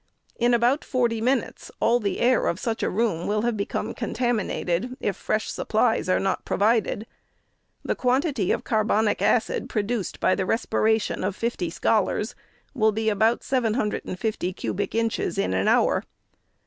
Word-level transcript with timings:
In 0.39 0.55
about 0.55 0.83
forty 0.83 1.21
minutes, 1.21 1.69
all 1.79 1.99
the 1.99 2.19
air 2.21 2.47
of 2.47 2.59
such 2.59 2.81
a 2.81 2.89
room 2.89 3.27
will 3.27 3.43
have 3.43 3.55
become 3.55 3.93
con 3.93 4.15
taminated, 4.15 4.95
if 4.99 5.15
fresh 5.15 5.47
supplies 5.51 6.09
are 6.09 6.19
not 6.19 6.43
provided. 6.43 7.05
The 7.85 7.93
quantity 7.93 8.51
of 8.51 8.63
carbonic 8.63 9.21
acid 9.21 9.69
produced 9.69 10.19
by 10.19 10.33
the 10.33 10.47
respiration 10.47 11.23
of 11.23 11.35
fifty 11.35 11.69
scholars 11.69 12.33
will 12.73 12.91
be 12.91 13.09
about 13.09 13.43
750 13.43 14.53
cubic 14.53 14.95
inches 14.95 15.37
in 15.37 15.53
an 15.53 15.67
hour. 15.67 16.03